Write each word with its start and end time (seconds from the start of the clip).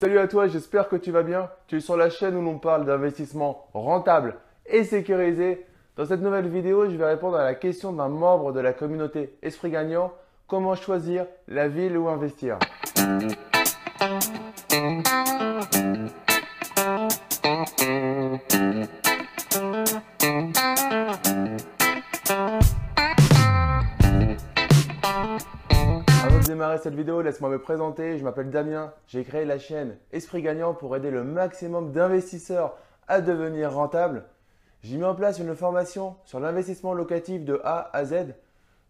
Salut 0.00 0.20
à 0.20 0.28
toi, 0.28 0.46
j'espère 0.46 0.88
que 0.88 0.94
tu 0.94 1.10
vas 1.10 1.24
bien. 1.24 1.50
Tu 1.66 1.78
es 1.78 1.80
sur 1.80 1.96
la 1.96 2.08
chaîne 2.08 2.36
où 2.36 2.40
l'on 2.40 2.60
parle 2.60 2.86
d'investissement 2.86 3.66
rentable 3.74 4.36
et 4.64 4.84
sécurisé. 4.84 5.66
Dans 5.96 6.04
cette 6.04 6.20
nouvelle 6.20 6.46
vidéo, 6.46 6.88
je 6.88 6.94
vais 6.94 7.04
répondre 7.04 7.36
à 7.36 7.42
la 7.42 7.56
question 7.56 7.92
d'un 7.92 8.06
membre 8.06 8.52
de 8.52 8.60
la 8.60 8.72
communauté 8.72 9.36
Esprit 9.42 9.72
Gagnant. 9.72 10.12
Comment 10.46 10.76
choisir 10.76 11.26
la 11.48 11.66
ville 11.66 11.98
où 11.98 12.08
investir? 12.08 12.60
Laisse-moi 27.04 27.50
me 27.50 27.58
présenter. 27.58 28.18
Je 28.18 28.24
m'appelle 28.24 28.50
Damien. 28.50 28.92
J'ai 29.06 29.24
créé 29.24 29.44
la 29.44 29.58
chaîne 29.58 29.96
Esprit 30.12 30.42
Gagnant 30.42 30.74
pour 30.74 30.96
aider 30.96 31.10
le 31.10 31.24
maximum 31.24 31.92
d'investisseurs 31.92 32.76
à 33.06 33.20
devenir 33.20 33.72
rentables. 33.72 34.24
J'ai 34.82 34.96
mis 34.96 35.04
en 35.04 35.14
place 35.14 35.38
une 35.38 35.54
formation 35.54 36.16
sur 36.24 36.40
l'investissement 36.40 36.94
locatif 36.94 37.44
de 37.44 37.60
A 37.64 37.90
à 37.92 38.04
Z. 38.04 38.34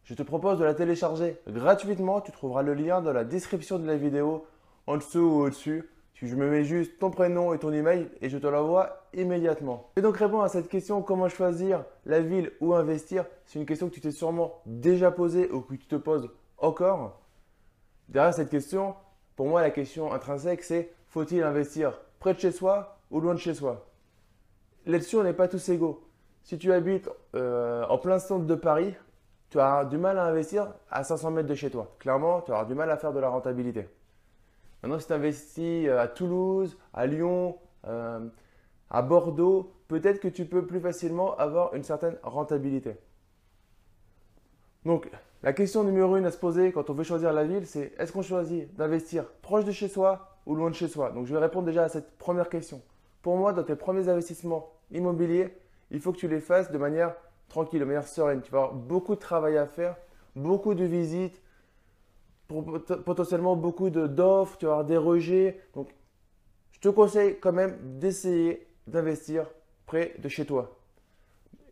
Je 0.04 0.14
te 0.14 0.22
propose 0.22 0.58
de 0.58 0.64
la 0.64 0.74
télécharger 0.74 1.38
gratuitement. 1.48 2.20
Tu 2.20 2.32
trouveras 2.32 2.62
le 2.62 2.74
lien 2.74 3.00
dans 3.00 3.12
la 3.12 3.24
description 3.24 3.78
de 3.78 3.86
la 3.86 3.96
vidéo, 3.96 4.46
en 4.86 4.96
dessous 4.96 5.20
ou 5.20 5.42
au-dessus. 5.42 5.88
Je 6.14 6.34
me 6.34 6.50
mets 6.50 6.64
juste 6.64 6.98
ton 6.98 7.10
prénom 7.10 7.54
et 7.54 7.58
ton 7.58 7.72
email 7.72 8.08
et 8.20 8.28
je 8.28 8.38
te 8.38 8.46
l'envoie 8.48 9.04
immédiatement. 9.14 9.90
Et 9.96 10.02
donc 10.02 10.16
répondre 10.16 10.42
à 10.42 10.48
cette 10.48 10.68
question, 10.68 11.00
comment 11.00 11.28
choisir 11.28 11.84
la 12.06 12.20
ville 12.20 12.50
où 12.60 12.74
investir? 12.74 13.24
C'est 13.44 13.60
une 13.60 13.66
question 13.66 13.88
que 13.88 13.94
tu 13.94 14.00
t'es 14.00 14.10
sûrement 14.10 14.60
déjà 14.66 15.12
posée 15.12 15.48
ou 15.52 15.60
que 15.60 15.74
tu 15.74 15.86
te 15.86 15.94
poses 15.94 16.28
encore. 16.58 17.20
Derrière 18.08 18.34
cette 18.34 18.50
question, 18.50 18.94
pour 19.36 19.46
moi, 19.46 19.62
la 19.62 19.70
question 19.70 20.12
intrinsèque, 20.12 20.62
c'est 20.62 20.92
faut-il 21.08 21.42
investir 21.42 22.00
près 22.18 22.34
de 22.34 22.40
chez 22.40 22.52
soi 22.52 22.98
ou 23.10 23.20
loin 23.20 23.34
de 23.34 23.38
chez 23.38 23.54
soi? 23.54 23.86
Là-dessus, 24.86 25.16
on 25.16 25.22
n'est 25.22 25.34
pas 25.34 25.48
tous 25.48 25.68
égaux. 25.68 26.08
Si 26.42 26.58
tu 26.58 26.72
habites 26.72 27.10
euh, 27.34 27.84
en 27.86 27.98
plein 27.98 28.18
centre 28.18 28.46
de 28.46 28.54
Paris, 28.54 28.94
tu 29.50 29.60
as 29.60 29.84
du 29.84 29.98
mal 29.98 30.18
à 30.18 30.24
investir 30.24 30.72
à 30.90 31.04
500 31.04 31.30
mètres 31.30 31.48
de 31.48 31.54
chez 31.54 31.70
toi. 31.70 31.94
Clairement, 31.98 32.40
tu 32.40 32.52
auras 32.52 32.64
du 32.64 32.74
mal 32.74 32.90
à 32.90 32.96
faire 32.96 33.12
de 33.12 33.20
la 33.20 33.28
rentabilité. 33.28 33.86
Maintenant, 34.82 34.98
si 34.98 35.06
tu 35.06 35.12
investis 35.12 35.88
euh, 35.88 36.00
à 36.00 36.08
Toulouse, 36.08 36.78
à 36.94 37.06
Lyon, 37.06 37.58
euh, 37.86 38.26
à 38.90 39.02
Bordeaux, 39.02 39.72
peut-être 39.88 40.20
que 40.20 40.28
tu 40.28 40.46
peux 40.46 40.66
plus 40.66 40.80
facilement 40.80 41.36
avoir 41.36 41.74
une 41.74 41.82
certaine 41.82 42.16
rentabilité. 42.22 42.96
Donc, 44.84 45.10
la 45.42 45.52
question 45.52 45.84
numéro 45.84 46.16
une 46.16 46.26
à 46.26 46.30
se 46.30 46.38
poser 46.38 46.72
quand 46.72 46.90
on 46.90 46.94
veut 46.94 47.04
choisir 47.04 47.32
la 47.32 47.44
ville, 47.44 47.66
c'est 47.66 47.92
est-ce 47.98 48.12
qu'on 48.12 48.22
choisit 48.22 48.74
d'investir 48.74 49.24
proche 49.42 49.64
de 49.64 49.72
chez 49.72 49.88
soi 49.88 50.36
ou 50.46 50.54
loin 50.54 50.70
de 50.70 50.74
chez 50.74 50.88
soi? 50.88 51.10
Donc, 51.10 51.26
je 51.26 51.32
vais 51.32 51.40
répondre 51.40 51.66
déjà 51.66 51.84
à 51.84 51.88
cette 51.88 52.18
première 52.18 52.48
question. 52.48 52.82
Pour 53.22 53.36
moi, 53.36 53.52
dans 53.52 53.62
tes 53.62 53.76
premiers 53.76 54.08
investissements 54.08 54.72
immobiliers, 54.90 55.56
il 55.90 56.00
faut 56.00 56.12
que 56.12 56.18
tu 56.18 56.28
les 56.28 56.40
fasses 56.40 56.72
de 56.72 56.78
manière 56.78 57.14
tranquille, 57.48 57.80
de 57.80 57.84
manière 57.84 58.06
sereine. 58.06 58.42
Tu 58.42 58.50
vas 58.50 58.58
avoir 58.58 58.74
beaucoup 58.74 59.14
de 59.14 59.20
travail 59.20 59.56
à 59.56 59.66
faire, 59.66 59.96
beaucoup 60.34 60.74
de 60.74 60.84
visites, 60.84 61.40
potentiellement 62.48 63.56
beaucoup 63.56 63.90
d'offres, 63.90 64.56
tu 64.58 64.66
vas 64.66 64.72
avoir 64.72 64.86
des 64.86 64.96
rejets. 64.96 65.60
Donc, 65.74 65.94
je 66.72 66.80
te 66.80 66.88
conseille 66.88 67.38
quand 67.38 67.52
même 67.52 67.76
d'essayer 67.98 68.66
d'investir 68.86 69.46
près 69.86 70.14
de 70.18 70.28
chez 70.28 70.46
toi. 70.46 70.77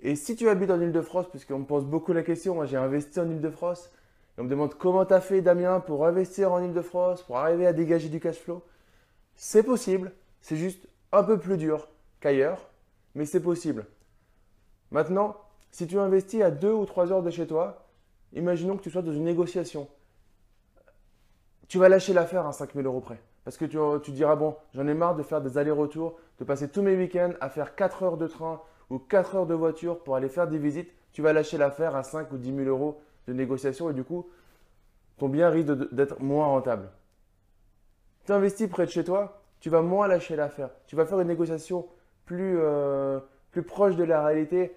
Et 0.06 0.14
si 0.14 0.36
tu 0.36 0.48
habites 0.48 0.70
en 0.70 0.80
Ile-de-France, 0.80 1.26
puisqu'on 1.28 1.58
me 1.58 1.64
pose 1.64 1.84
beaucoup 1.84 2.12
la 2.12 2.22
question, 2.22 2.54
moi 2.54 2.64
j'ai 2.64 2.76
investi 2.76 3.18
en 3.18 3.28
Ile-de-France, 3.28 3.90
et 4.38 4.40
on 4.40 4.44
me 4.44 4.48
demande 4.48 4.74
comment 4.74 5.04
tu 5.04 5.12
as 5.12 5.20
fait 5.20 5.42
Damien 5.42 5.80
pour 5.80 6.06
investir 6.06 6.52
en 6.52 6.62
Ile-de-France, 6.62 7.24
pour 7.24 7.38
arriver 7.38 7.66
à 7.66 7.72
dégager 7.72 8.08
du 8.08 8.20
cash 8.20 8.36
flow, 8.36 8.62
c'est 9.34 9.64
possible, 9.64 10.12
c'est 10.40 10.54
juste 10.54 10.86
un 11.10 11.24
peu 11.24 11.40
plus 11.40 11.56
dur 11.56 11.88
qu'ailleurs, 12.20 12.70
mais 13.16 13.24
c'est 13.24 13.40
possible. 13.40 13.84
Maintenant, 14.92 15.34
si 15.72 15.88
tu 15.88 15.98
investis 15.98 16.40
à 16.40 16.52
2 16.52 16.70
ou 16.70 16.86
3 16.86 17.10
heures 17.10 17.24
de 17.24 17.30
chez 17.30 17.48
toi, 17.48 17.88
imaginons 18.32 18.76
que 18.76 18.84
tu 18.84 18.92
sois 18.92 19.02
dans 19.02 19.12
une 19.12 19.24
négociation. 19.24 19.88
Tu 21.66 21.78
vas 21.78 21.88
lâcher 21.88 22.12
l'affaire 22.12 22.46
à 22.46 22.52
5000 22.52 22.86
euros 22.86 23.00
près. 23.00 23.20
Parce 23.42 23.56
que 23.56 23.64
tu, 23.64 23.76
tu 24.04 24.12
diras, 24.12 24.36
bon, 24.36 24.54
j'en 24.72 24.86
ai 24.86 24.94
marre 24.94 25.16
de 25.16 25.24
faire 25.24 25.40
des 25.40 25.58
allers-retours, 25.58 26.16
de 26.38 26.44
passer 26.44 26.68
tous 26.68 26.82
mes 26.82 26.94
week-ends 26.94 27.32
à 27.40 27.50
faire 27.50 27.74
4 27.74 28.04
heures 28.04 28.16
de 28.16 28.28
train 28.28 28.62
ou 28.90 28.98
4 28.98 29.36
heures 29.36 29.46
de 29.46 29.54
voiture 29.54 30.02
pour 30.02 30.16
aller 30.16 30.28
faire 30.28 30.48
des 30.48 30.58
visites, 30.58 30.90
tu 31.12 31.22
vas 31.22 31.32
lâcher 31.32 31.58
l'affaire 31.58 31.96
à 31.96 32.02
5 32.02 32.30
ou 32.32 32.38
10 32.38 32.54
000 32.54 32.68
euros 32.68 33.00
de 33.26 33.32
négociation 33.32 33.90
et 33.90 33.94
du 33.94 34.04
coup, 34.04 34.28
ton 35.18 35.28
bien 35.28 35.48
risque 35.50 35.68
d'être 35.92 36.20
moins 36.20 36.46
rentable. 36.46 36.90
Tu 38.26 38.32
investis 38.32 38.68
près 38.68 38.86
de 38.86 38.90
chez 38.90 39.04
toi, 39.04 39.40
tu 39.60 39.70
vas 39.70 39.82
moins 39.82 40.06
lâcher 40.06 40.36
l'affaire. 40.36 40.70
Tu 40.86 40.96
vas 40.96 41.06
faire 41.06 41.20
une 41.20 41.28
négociation 41.28 41.86
plus, 42.24 42.58
euh, 42.58 43.20
plus 43.50 43.62
proche 43.62 43.96
de 43.96 44.04
la 44.04 44.24
réalité. 44.24 44.76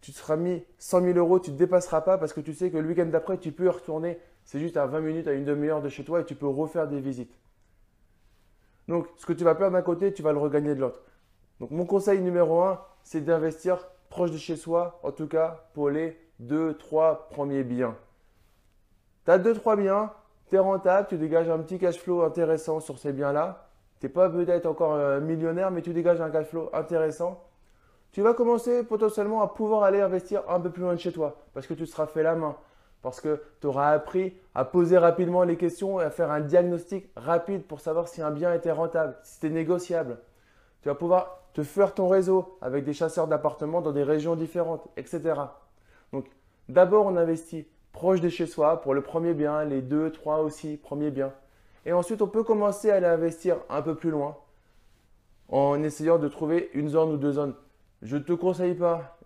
Tu 0.00 0.12
te 0.12 0.18
seras 0.18 0.36
mis 0.36 0.62
100 0.78 1.02
000 1.02 1.18
euros, 1.18 1.40
tu 1.40 1.50
ne 1.50 1.56
te 1.56 1.58
dépasseras 1.58 2.02
pas 2.02 2.18
parce 2.18 2.32
que 2.32 2.40
tu 2.40 2.54
sais 2.54 2.70
que 2.70 2.76
le 2.76 2.88
week-end 2.88 3.06
d'après, 3.06 3.38
tu 3.38 3.52
peux 3.52 3.66
y 3.66 3.68
retourner. 3.68 4.18
C'est 4.44 4.58
juste 4.58 4.76
à 4.76 4.86
20 4.86 5.00
minutes, 5.00 5.28
à 5.28 5.32
une 5.32 5.44
demi-heure 5.44 5.82
de 5.82 5.88
chez 5.88 6.04
toi 6.04 6.20
et 6.20 6.24
tu 6.24 6.34
peux 6.34 6.48
refaire 6.48 6.88
des 6.88 7.00
visites. 7.00 7.38
Donc, 8.88 9.06
ce 9.16 9.26
que 9.26 9.32
tu 9.32 9.44
vas 9.44 9.54
perdre 9.54 9.74
d'un 9.74 9.82
côté, 9.82 10.12
tu 10.12 10.22
vas 10.22 10.32
le 10.32 10.38
regagner 10.38 10.74
de 10.74 10.80
l'autre. 10.80 11.00
Donc, 11.60 11.70
mon 11.70 11.86
conseil 11.86 12.20
numéro 12.20 12.62
1, 12.62 12.80
c'est 13.02 13.20
d'investir 13.22 13.78
proche 14.08 14.30
de 14.32 14.36
chez 14.38 14.56
soi, 14.56 15.00
en 15.02 15.12
tout 15.12 15.28
cas 15.28 15.64
pour 15.74 15.90
les 15.90 16.18
2-3 16.42 17.28
premiers 17.28 17.64
biens. 17.64 17.96
Tu 19.24 19.30
as 19.30 19.38
2-3 19.38 19.80
biens, 19.80 20.12
tu 20.48 20.56
es 20.56 20.58
rentable, 20.58 21.06
tu 21.08 21.16
dégages 21.16 21.48
un 21.48 21.58
petit 21.58 21.78
cash 21.78 21.98
flow 21.98 22.22
intéressant 22.22 22.80
sur 22.80 22.98
ces 22.98 23.12
biens-là. 23.12 23.68
Tu 24.00 24.06
n'es 24.06 24.12
pas 24.12 24.28
peut-être 24.28 24.66
encore 24.66 24.94
euh, 24.94 25.20
millionnaire, 25.20 25.70
mais 25.70 25.82
tu 25.82 25.92
dégages 25.92 26.20
un 26.20 26.30
cash 26.30 26.46
flow 26.46 26.70
intéressant. 26.72 27.44
Tu 28.12 28.22
vas 28.22 28.34
commencer 28.34 28.82
potentiellement 28.82 29.42
à 29.42 29.48
pouvoir 29.48 29.84
aller 29.84 30.00
investir 30.00 30.42
un 30.48 30.58
peu 30.58 30.70
plus 30.70 30.82
loin 30.82 30.94
de 30.94 30.98
chez 30.98 31.12
toi 31.12 31.36
parce 31.54 31.66
que 31.66 31.74
tu 31.74 31.86
seras 31.86 32.06
fait 32.06 32.24
la 32.24 32.34
main, 32.34 32.56
parce 33.02 33.20
que 33.20 33.40
tu 33.60 33.68
auras 33.68 33.92
appris 33.92 34.34
à 34.54 34.64
poser 34.64 34.98
rapidement 34.98 35.44
les 35.44 35.56
questions 35.56 36.00
et 36.00 36.04
à 36.04 36.10
faire 36.10 36.30
un 36.30 36.40
diagnostic 36.40 37.08
rapide 37.14 37.64
pour 37.64 37.78
savoir 37.78 38.08
si 38.08 38.20
un 38.20 38.32
bien 38.32 38.52
était 38.52 38.72
rentable, 38.72 39.16
si 39.22 39.34
c'était 39.34 39.50
négociable. 39.50 40.18
Tu 40.82 40.88
vas 40.88 40.96
pouvoir 40.96 41.39
te 41.52 41.62
faire 41.62 41.94
ton 41.94 42.08
réseau 42.08 42.56
avec 42.60 42.84
des 42.84 42.92
chasseurs 42.92 43.26
d'appartements 43.26 43.80
dans 43.80 43.92
des 43.92 44.02
régions 44.02 44.36
différentes, 44.36 44.86
etc. 44.96 45.34
Donc, 46.12 46.26
d'abord, 46.68 47.06
on 47.06 47.16
investit 47.16 47.66
proche 47.92 48.20
de 48.20 48.28
chez 48.28 48.46
soi 48.46 48.80
pour 48.80 48.94
le 48.94 49.02
premier 49.02 49.34
bien, 49.34 49.64
les 49.64 49.82
deux, 49.82 50.10
trois 50.10 50.40
aussi 50.40 50.76
premiers 50.76 51.10
biens. 51.10 51.32
Et 51.86 51.92
ensuite, 51.92 52.22
on 52.22 52.28
peut 52.28 52.44
commencer 52.44 52.90
à 52.90 52.96
aller 52.96 53.06
investir 53.06 53.56
un 53.68 53.82
peu 53.82 53.94
plus 53.94 54.10
loin 54.10 54.36
en 55.48 55.82
essayant 55.82 56.18
de 56.18 56.28
trouver 56.28 56.70
une 56.74 56.88
zone 56.88 57.12
ou 57.12 57.16
deux 57.16 57.32
zones. 57.32 57.54
Je 58.02 58.16
ne 58.16 58.22
te 58.22 58.32
conseille 58.32 58.74
pas, 58.74 59.18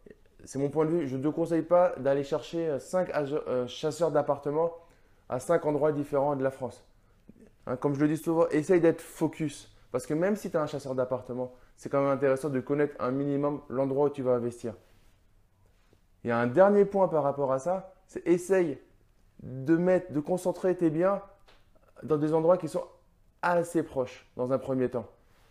c'est 0.45 0.59
mon 0.59 0.71
point 0.71 0.87
de 0.87 0.91
vue, 0.91 1.07
je 1.07 1.17
ne 1.17 1.23
te 1.23 1.29
conseille 1.29 1.63
pas 1.63 1.95
d'aller 1.99 2.25
chercher 2.25 2.79
cinq 2.81 3.11
euh, 3.15 3.67
chasseurs 3.67 4.11
d'appartements 4.11 4.73
à 5.29 5.39
cinq 5.39 5.67
endroits 5.67 5.93
différents 5.93 6.37
de 6.37 6.43
la 6.43 6.51
France. 6.51 6.85
Hein, 7.67 7.77
comme 7.77 7.95
je 7.95 8.01
le 8.01 8.09
dis 8.09 8.17
souvent, 8.17 8.49
essaye 8.49 8.81
d'être 8.81 9.01
focus. 9.01 9.75
Parce 9.93 10.07
que 10.07 10.15
même 10.15 10.37
si 10.37 10.51
tu 10.51 10.57
es 10.57 10.61
un 10.61 10.67
chasseur 10.67 10.95
d'appartements, 10.95 11.53
c'est 11.77 11.89
quand 11.89 12.01
même 12.01 12.11
intéressant 12.11 12.51
de 12.51 12.61
connaître 12.61 12.95
un 13.01 13.11
minimum 13.11 13.61
l'endroit 13.69 14.07
où 14.07 14.11
tu 14.11 14.23
vas 14.23 14.33
investir. 14.33 14.75
Il 16.23 16.29
y 16.29 16.31
a 16.31 16.39
un 16.39 16.47
dernier 16.47 16.85
point 16.85 17.09
par 17.09 17.23
rapport 17.23 17.53
à 17.53 17.59
ça, 17.59 17.95
c'est 18.07 18.27
essaye 18.27 18.79
de 19.43 19.77
mettre, 19.77 20.13
de 20.13 20.21
concentrer 20.21 20.77
tes 20.77 20.91
biens 20.91 21.21
dans 22.03 22.17
des 22.17 22.33
endroits 22.33 22.57
qui 22.57 22.69
sont 22.69 22.85
assez 23.43 23.83
proches 23.83 24.27
dans 24.37 24.53
un 24.53 24.59
premier 24.59 24.89
temps. 24.89 25.07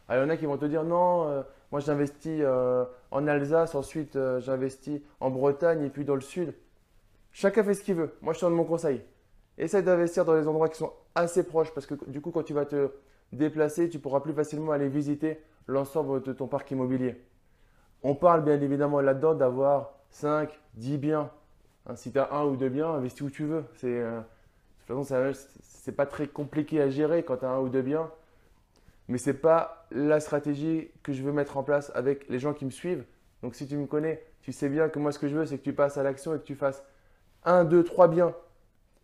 Il 0.10 0.16
y 0.16 0.20
en 0.20 0.30
a 0.30 0.38
qui 0.38 0.46
vont 0.46 0.58
te 0.58 0.66
dire 0.66 0.84
non, 0.84 1.28
euh, 1.28 1.44
moi 1.72 1.80
j'investis 1.80 2.42
euh, 2.42 2.86
en 3.12 3.28
Alsace, 3.28 3.76
ensuite 3.76 4.16
euh, 4.16 4.40
j'investis 4.40 5.02
en 5.20 5.30
Bretagne 5.30 5.84
et 5.84 5.90
puis 5.90 6.06
dans 6.06 6.16
le 6.16 6.22
sud. 6.22 6.54
Chacun 7.32 7.64
fait 7.64 7.74
ce 7.74 7.84
qu'il 7.84 7.96
veut. 7.96 8.16
Moi 8.22 8.34
je 8.34 8.40
te 8.40 8.46
donne 8.46 8.56
mon 8.56 8.66
conseil. 8.66 9.02
Essaye 9.58 9.84
d'investir 9.84 10.26
dans 10.26 10.36
les 10.36 10.48
endroits 10.48 10.70
qui 10.70 10.78
sont 10.78 10.94
assez 11.16 11.44
proches 11.44 11.74
parce 11.74 11.86
que 11.86 11.96
du 12.08 12.22
coup 12.22 12.32
quand 12.32 12.44
tu 12.44 12.54
vas 12.54 12.66
te 12.66 12.92
déplacer, 13.32 13.90
tu 13.90 14.00
pourras 14.00 14.20
plus 14.20 14.34
facilement 14.34 14.72
aller 14.72 14.90
visiter 14.90 15.40
l'ensemble 15.68 16.22
de 16.22 16.34
ton 16.34 16.48
parc 16.48 16.72
immobilier. 16.72 17.22
On 18.04 18.16
parle 18.16 18.44
bien 18.44 18.60
évidemment 18.60 19.00
là-dedans 19.00 19.34
d'avoir 19.34 19.94
5, 20.10 20.50
10 20.76 20.98
biens. 20.98 21.32
Hein, 21.86 21.96
si 21.96 22.12
tu 22.12 22.20
as 22.20 22.34
un 22.34 22.46
ou 22.46 22.56
deux 22.56 22.70
biens, 22.70 22.90
investis 22.90 23.22
où 23.22 23.30
tu 23.30 23.46
veux. 23.46 23.64
C'est, 23.76 23.88
euh, 23.88 24.20
de 24.20 24.94
toute 24.94 25.06
façon, 25.08 25.40
c'est 25.62 25.92
pas 25.94 26.06
très 26.06 26.28
compliqué 26.28 26.82
à 26.82 26.90
gérer 26.90 27.24
quand 27.24 27.38
tu 27.38 27.46
as 27.46 27.50
un 27.50 27.60
ou 27.60 27.70
deux 27.70 27.82
biens. 27.82 28.12
Mais 29.08 29.18
ce 29.18 29.30
n'est 29.30 29.38
pas 29.38 29.88
la 29.92 30.20
stratégie 30.20 30.92
que 31.02 31.14
je 31.14 31.24
veux 31.24 31.32
mettre 31.32 31.58
en 31.58 31.64
place 31.64 31.92
avec 31.96 32.28
les 32.30 32.40
gens 32.40 32.54
qui 32.54 32.66
me 32.66 32.72
suivent. 32.72 33.06
Donc 33.42 33.56
si 33.56 33.68
tu 33.68 33.76
me 33.76 33.86
connais, 33.86 34.24
tu 34.42 34.52
sais 34.52 34.70
bien 34.70 34.90
que 34.90 35.00
moi 35.00 35.12
ce 35.12 35.20
que 35.20 35.28
je 35.28 35.36
veux, 35.36 35.46
c'est 35.46 35.58
que 35.58 35.64
tu 35.64 35.74
passes 35.74 35.98
à 35.98 36.04
l'action 36.04 36.34
et 36.34 36.40
que 36.40 36.44
tu 36.44 36.56
fasses 36.56 36.84
un, 37.44 37.66
deux, 37.66 37.84
trois 37.84 38.08
biens 38.08 38.34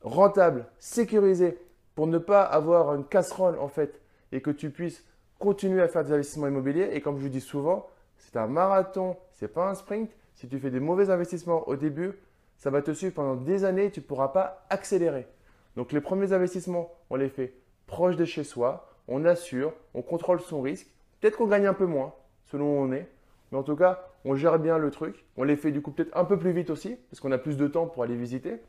rentables, 0.02 0.66
sécurisés, 0.80 1.58
pour 1.96 2.08
ne 2.08 2.18
pas 2.18 2.44
avoir 2.44 2.96
une 2.96 3.06
casserole 3.06 3.60
en 3.60 3.68
fait 3.68 4.00
et 4.32 4.42
que 4.42 4.52
tu 4.52 4.70
puisses 4.70 5.04
continuer 5.40 5.82
à 5.82 5.88
faire 5.88 6.04
des 6.04 6.12
investissements 6.12 6.48
immobiliers. 6.48 6.90
Et 6.94 7.02
comme 7.02 7.20
je 7.20 7.28
dis 7.28 7.42
souvent, 7.42 7.88
c'est 8.18 8.38
un 8.38 8.48
marathon, 8.48 9.18
ce 9.32 9.46
n'est 9.46 9.50
pas 9.50 9.70
un 9.70 9.76
sprint. 9.76 10.12
Si 10.36 10.48
tu 10.48 10.60
fais 10.60 10.70
des 10.70 10.80
mauvais 10.80 11.10
investissements 11.10 11.68
au 11.68 11.76
début, 11.76 12.14
ça 12.58 12.70
va 12.70 12.82
te 12.82 12.92
suivre 12.92 13.14
pendant 13.14 13.36
des 13.36 13.64
années 13.64 13.86
et 13.86 13.92
tu 13.92 14.02
ne 14.02 14.06
pourras 14.06 14.30
pas 14.30 14.66
accélérer. 14.70 15.28
Donc 15.76 15.92
les 15.92 16.02
premiers 16.02 16.34
investissements, 16.34 16.94
on 17.10 17.16
les 17.16 17.30
fait 17.30 17.54
proche 17.88 18.18
de 18.18 18.26
chez 18.26 18.44
soi. 18.44 18.86
on 19.08 19.26
assure, 19.26 19.74
on 19.96 20.02
contrôle 20.02 20.40
son 20.42 20.62
risque. 20.62 20.88
Peut-être 21.20 21.38
qu'on 21.38 21.48
gagne 21.48 21.66
un 21.66 21.74
peu 21.74 21.86
moins, 21.86 22.14
selon 22.46 22.66
où 22.66 22.82
on 22.82 22.92
est. 22.92 23.10
Mais 23.52 23.58
en 23.58 23.64
tout 23.64 23.76
cas, 23.76 24.06
on 24.26 24.36
gère 24.36 24.60
bien 24.60 24.78
le 24.78 24.92
truc. 24.92 25.26
On 25.38 25.44
les 25.44 25.56
fait 25.56 25.72
du 25.72 25.82
coup 25.82 25.92
peut-être 25.92 26.16
un 26.16 26.26
peu 26.26 26.38
plus 26.38 26.52
vite 26.52 26.70
aussi, 26.70 26.98
parce 27.10 27.20
qu'on 27.20 27.32
a 27.32 27.38
plus 27.38 27.58
de 27.58 27.68
temps 27.68 27.88
pour 27.88 28.04
aller 28.04 28.16
visiter. 28.16 28.62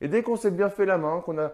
Et 0.00 0.08
dès 0.08 0.22
qu'on 0.22 0.36
s'est 0.36 0.50
bien 0.50 0.68
fait 0.68 0.84
la 0.84 0.98
main, 0.98 1.20
qu'on 1.20 1.38
a, 1.38 1.52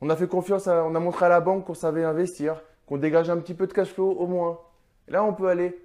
on 0.00 0.10
a 0.10 0.16
fait 0.16 0.26
confiance, 0.26 0.66
on 0.66 0.94
a 0.94 1.00
montré 1.00 1.26
à 1.26 1.28
la 1.28 1.40
banque 1.40 1.66
qu'on 1.66 1.74
savait 1.74 2.04
investir, 2.04 2.62
qu'on 2.86 2.96
dégage 2.96 3.30
un 3.30 3.38
petit 3.38 3.54
peu 3.54 3.66
de 3.66 3.72
cash 3.72 3.92
flow 3.92 4.10
au 4.10 4.26
moins, 4.26 4.60
là 5.08 5.24
on 5.24 5.34
peut 5.34 5.48
aller 5.48 5.76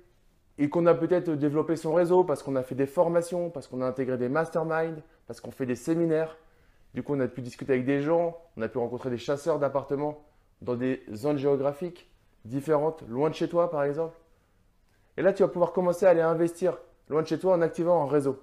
et 0.57 0.69
qu'on 0.69 0.85
a 0.85 0.93
peut-être 0.93 1.31
développé 1.31 1.75
son 1.75 1.93
réseau 1.93 2.23
parce 2.23 2.43
qu'on 2.43 2.55
a 2.55 2.63
fait 2.63 2.75
des 2.75 2.85
formations, 2.85 3.49
parce 3.49 3.67
qu'on 3.67 3.81
a 3.81 3.85
intégré 3.87 4.17
des 4.17 4.29
masterminds, 4.29 5.01
parce 5.27 5.41
qu'on 5.41 5.51
fait 5.51 5.65
des 5.65 5.75
séminaires. 5.75 6.37
Du 6.93 7.03
coup, 7.03 7.15
on 7.15 7.19
a 7.19 7.27
pu 7.27 7.41
discuter 7.41 7.73
avec 7.73 7.85
des 7.85 8.01
gens, 8.01 8.37
on 8.57 8.61
a 8.61 8.67
pu 8.67 8.77
rencontrer 8.77 9.09
des 9.09 9.17
chasseurs 9.17 9.59
d'appartements 9.59 10.23
dans 10.61 10.75
des 10.75 11.03
zones 11.13 11.37
géographiques 11.37 12.11
différentes, 12.45 13.03
loin 13.07 13.29
de 13.29 13.35
chez 13.35 13.47
toi 13.47 13.71
par 13.71 13.83
exemple. 13.83 14.17
Et 15.17 15.21
là, 15.21 15.33
tu 15.33 15.41
vas 15.41 15.49
pouvoir 15.49 15.71
commencer 15.71 16.05
à 16.05 16.09
aller 16.09 16.21
investir 16.21 16.77
loin 17.09 17.21
de 17.21 17.27
chez 17.27 17.39
toi 17.39 17.53
en 17.53 17.61
activant 17.61 18.03
un 18.03 18.07
réseau. 18.07 18.39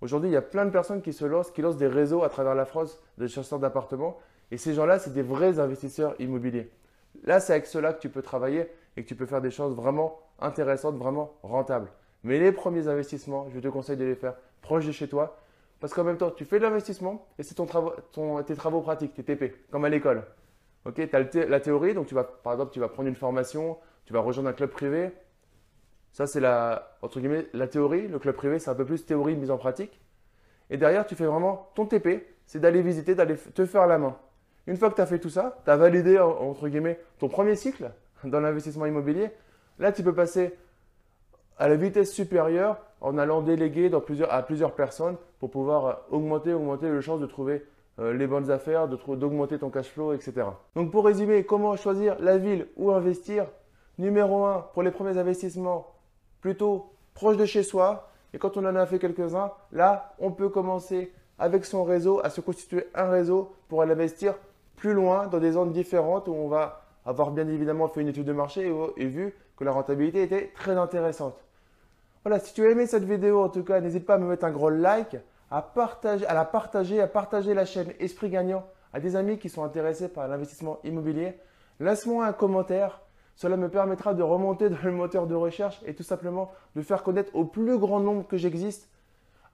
Aujourd'hui, 0.00 0.30
il 0.30 0.32
y 0.32 0.36
a 0.36 0.42
plein 0.42 0.64
de 0.64 0.70
personnes 0.70 1.02
qui 1.02 1.12
se 1.12 1.24
lancent, 1.24 1.50
qui 1.50 1.62
lancent 1.62 1.76
des 1.76 1.86
réseaux 1.86 2.24
à 2.24 2.28
travers 2.28 2.54
la 2.54 2.64
France 2.64 3.00
de 3.18 3.26
chasseurs 3.26 3.58
d'appartements. 3.58 4.18
Et 4.50 4.56
ces 4.56 4.74
gens-là, 4.74 4.98
c'est 4.98 5.12
des 5.12 5.22
vrais 5.22 5.60
investisseurs 5.60 6.14
immobiliers. 6.18 6.70
Là, 7.24 7.40
c'est 7.40 7.52
avec 7.52 7.66
cela 7.66 7.92
que 7.92 8.00
tu 8.00 8.08
peux 8.08 8.22
travailler 8.22 8.68
et 8.96 9.02
que 9.02 9.08
tu 9.08 9.14
peux 9.14 9.26
faire 9.26 9.40
des 9.40 9.50
choses 9.50 9.74
vraiment 9.74 10.18
intéressantes, 10.40 10.96
vraiment 10.96 11.34
rentables. 11.42 11.90
Mais 12.24 12.38
les 12.38 12.52
premiers 12.52 12.88
investissements, 12.88 13.48
je 13.50 13.60
te 13.60 13.68
conseille 13.68 13.96
de 13.96 14.04
les 14.04 14.14
faire 14.14 14.34
proche 14.60 14.86
de 14.86 14.92
chez 14.92 15.08
toi. 15.08 15.38
Parce 15.80 15.92
qu'en 15.94 16.04
même 16.04 16.16
temps, 16.16 16.30
tu 16.30 16.44
fais 16.44 16.58
de 16.58 16.62
l'investissement 16.64 17.26
et 17.38 17.42
c'est 17.42 17.56
ton, 17.56 18.42
tes 18.44 18.54
travaux 18.54 18.80
pratiques, 18.82 19.14
tes 19.14 19.24
TP, 19.24 19.66
comme 19.70 19.84
à 19.84 19.88
l'école. 19.88 20.24
Ok, 20.84 20.94
tu 20.94 21.16
as 21.16 21.46
la 21.46 21.60
théorie, 21.60 21.94
donc 21.94 22.06
tu 22.06 22.14
vas, 22.14 22.24
par 22.24 22.52
exemple, 22.52 22.72
tu 22.72 22.80
vas 22.80 22.88
prendre 22.88 23.08
une 23.08 23.16
formation, 23.16 23.78
tu 24.04 24.12
vas 24.12 24.20
rejoindre 24.20 24.48
un 24.48 24.52
club 24.52 24.70
privé. 24.70 25.10
Ça, 26.12 26.26
c'est 26.26 26.40
la, 26.40 26.96
entre 27.02 27.18
guillemets, 27.18 27.46
la 27.52 27.66
théorie. 27.66 28.06
Le 28.06 28.18
club 28.18 28.36
privé, 28.36 28.58
c'est 28.58 28.70
un 28.70 28.74
peu 28.74 28.84
plus 28.84 29.04
théorie 29.04 29.34
mise 29.34 29.50
en 29.50 29.58
pratique. 29.58 30.00
Et 30.70 30.76
derrière, 30.76 31.06
tu 31.06 31.14
fais 31.14 31.26
vraiment 31.26 31.70
ton 31.74 31.86
TP, 31.86 32.26
c'est 32.46 32.60
d'aller 32.60 32.82
visiter, 32.82 33.14
d'aller 33.14 33.36
te 33.36 33.66
faire 33.66 33.86
la 33.86 33.98
main. 33.98 34.16
Une 34.66 34.76
fois 34.76 34.90
que 34.90 34.94
tu 34.94 35.00
as 35.00 35.06
fait 35.06 35.18
tout 35.18 35.30
ça, 35.30 35.58
tu 35.64 35.70
as 35.70 35.76
validé, 35.76 36.18
entre 36.18 36.68
guillemets, 36.68 37.00
ton 37.18 37.28
premier 37.28 37.56
cycle 37.56 37.90
dans 38.24 38.40
l'investissement 38.40 38.86
immobilier, 38.86 39.30
là, 39.78 39.90
tu 39.92 40.02
peux 40.02 40.14
passer 40.14 40.56
à 41.58 41.68
la 41.68 41.76
vitesse 41.76 42.12
supérieure 42.12 42.78
en 43.00 43.18
allant 43.18 43.42
déléguer 43.42 43.90
à 44.30 44.42
plusieurs 44.42 44.74
personnes 44.74 45.16
pour 45.40 45.50
pouvoir 45.50 46.02
augmenter, 46.10 46.52
augmenter 46.52 46.90
les 46.90 47.02
chances 47.02 47.20
de 47.20 47.26
trouver 47.26 47.66
euh, 47.98 48.14
les 48.14 48.26
bonnes 48.26 48.50
affaires, 48.50 48.88
d'augmenter 48.88 49.58
ton 49.58 49.70
cash 49.70 49.88
flow, 49.88 50.12
etc. 50.12 50.46
Donc 50.76 50.90
pour 50.90 51.04
résumer, 51.04 51.44
comment 51.44 51.76
choisir 51.76 52.16
la 52.20 52.38
ville 52.38 52.68
où 52.76 52.90
investir? 52.92 53.46
Numéro 53.98 54.44
1, 54.44 54.68
pour 54.72 54.82
les 54.82 54.90
premiers 54.90 55.18
investissements, 55.18 55.94
plutôt 56.40 56.92
proche 57.12 57.36
de 57.36 57.44
chez 57.44 57.62
soi. 57.62 58.08
Et 58.32 58.38
quand 58.38 58.56
on 58.56 58.64
en 58.64 58.74
a 58.74 58.86
fait 58.86 58.98
quelques-uns, 58.98 59.50
là, 59.72 60.14
on 60.18 60.30
peut 60.30 60.48
commencer 60.48 61.12
avec 61.38 61.64
son 61.64 61.84
réseau 61.84 62.20
à 62.24 62.30
se 62.30 62.40
constituer 62.40 62.86
un 62.94 63.10
réseau 63.10 63.52
pour 63.68 63.82
aller 63.82 63.92
investir 63.92 64.34
plus 64.82 64.94
loin, 64.94 65.28
dans 65.28 65.38
des 65.38 65.52
zones 65.52 65.70
différentes 65.70 66.26
où 66.26 66.32
on 66.32 66.48
va 66.48 66.82
avoir 67.06 67.30
bien 67.30 67.46
évidemment 67.46 67.86
fait 67.86 68.00
une 68.00 68.08
étude 68.08 68.24
de 68.24 68.32
marché 68.32 68.74
et, 68.96 69.06
vu 69.06 69.32
que 69.56 69.62
la 69.62 69.70
rentabilité 69.70 70.24
était 70.24 70.50
très 70.56 70.76
intéressante. 70.76 71.36
Voilà, 72.24 72.40
si 72.40 72.52
tu 72.52 72.66
as 72.66 72.70
aimé 72.70 72.88
cette 72.88 73.04
vidéo, 73.04 73.44
en 73.44 73.48
tout 73.48 73.62
cas, 73.62 73.80
n'hésite 73.80 74.04
pas 74.04 74.14
à 74.14 74.18
me 74.18 74.26
mettre 74.26 74.44
un 74.44 74.50
gros 74.50 74.70
like, 74.70 75.18
à, 75.52 75.62
partager, 75.62 76.26
à 76.26 76.34
la 76.34 76.44
partager, 76.44 77.00
à 77.00 77.06
partager 77.06 77.54
la 77.54 77.64
chaîne 77.64 77.92
Esprit 78.00 78.28
Gagnant 78.28 78.66
à 78.92 78.98
des 78.98 79.14
amis 79.14 79.38
qui 79.38 79.48
sont 79.48 79.62
intéressés 79.62 80.08
par 80.08 80.26
l'investissement 80.26 80.80
immobilier. 80.82 81.38
Laisse-moi 81.78 82.26
un 82.26 82.32
commentaire. 82.32 83.02
Cela 83.36 83.56
me 83.56 83.68
permettra 83.68 84.14
de 84.14 84.24
remonter 84.24 84.68
dans 84.68 84.82
le 84.82 84.90
moteur 84.90 85.28
de 85.28 85.36
recherche 85.36 85.80
et 85.86 85.94
tout 85.94 86.02
simplement 86.02 86.50
de 86.74 86.82
faire 86.82 87.04
connaître 87.04 87.30
au 87.36 87.44
plus 87.44 87.78
grand 87.78 88.00
nombre 88.00 88.26
que 88.26 88.36
j'existe. 88.36 88.88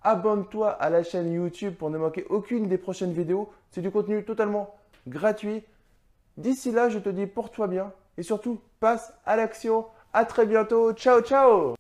Abonne-toi 0.03 0.71
à 0.71 0.89
la 0.89 1.03
chaîne 1.03 1.31
YouTube 1.31 1.75
pour 1.75 1.91
ne 1.91 1.99
manquer 1.99 2.25
aucune 2.31 2.67
des 2.67 2.79
prochaines 2.79 3.13
vidéos. 3.13 3.51
C'est 3.71 3.83
du 3.83 3.91
contenu 3.91 4.25
totalement 4.25 4.75
gratuit. 5.07 5.65
D'ici 6.37 6.71
là, 6.71 6.89
je 6.89 6.99
te 6.99 7.09
dis 7.09 7.27
porte-toi 7.27 7.67
bien 7.67 7.93
et 8.17 8.23
surtout 8.23 8.61
passe 8.81 9.13
à 9.27 9.37
l'action. 9.37 9.87
À 10.13 10.25
très 10.25 10.47
bientôt. 10.47 10.93
Ciao, 10.93 11.21
ciao. 11.21 11.75